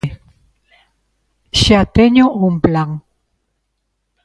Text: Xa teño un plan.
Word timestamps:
Xa 1.61 1.81
teño 1.97 2.25
un 2.47 2.53
plan. 2.65 2.89